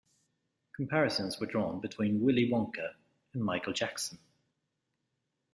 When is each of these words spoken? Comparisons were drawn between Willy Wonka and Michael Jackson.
Comparisons 0.75 1.39
were 1.39 1.45
drawn 1.45 1.79
between 1.79 2.21
Willy 2.21 2.49
Wonka 2.49 2.95
and 3.35 3.43
Michael 3.43 3.71
Jackson. 3.73 4.17